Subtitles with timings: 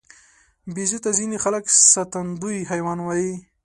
[0.73, 1.63] بیزو ته ځینې خلک
[1.93, 3.33] ساتندوی حیوان وایي.